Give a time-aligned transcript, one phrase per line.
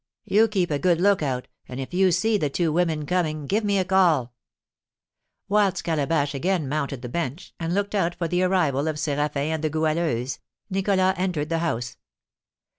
[0.25, 3.63] You keep a good look out, and, if you see the two women coming, give
[3.63, 4.33] me a call."
[5.47, 9.63] Whilst Calabash again mounted the bench, and looked out for the arrival of Séraphin and
[9.63, 10.39] the Goualeuse,
[10.71, 11.97] Nicholas entered the house.